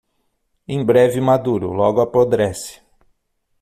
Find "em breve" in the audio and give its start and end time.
0.67-1.21